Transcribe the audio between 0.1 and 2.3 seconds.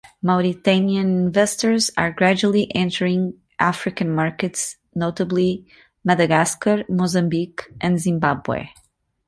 Mauritian investors are